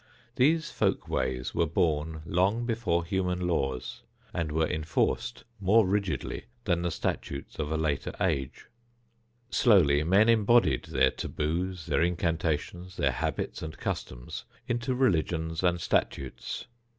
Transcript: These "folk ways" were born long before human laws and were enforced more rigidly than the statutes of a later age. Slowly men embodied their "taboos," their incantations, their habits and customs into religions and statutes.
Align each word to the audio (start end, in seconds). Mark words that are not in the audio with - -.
These 0.35 0.71
"folk 0.71 1.07
ways" 1.07 1.53
were 1.53 1.67
born 1.67 2.23
long 2.25 2.65
before 2.65 3.05
human 3.05 3.39
laws 3.47 4.01
and 4.33 4.51
were 4.51 4.65
enforced 4.65 5.43
more 5.59 5.85
rigidly 5.87 6.45
than 6.63 6.81
the 6.81 6.89
statutes 6.89 7.59
of 7.59 7.71
a 7.71 7.77
later 7.77 8.11
age. 8.19 8.65
Slowly 9.51 10.03
men 10.03 10.27
embodied 10.27 10.85
their 10.85 11.11
"taboos," 11.11 11.85
their 11.85 12.01
incantations, 12.01 12.97
their 12.97 13.11
habits 13.11 13.61
and 13.61 13.77
customs 13.77 14.45
into 14.67 14.95
religions 14.95 15.61
and 15.61 15.79
statutes. 15.79 16.65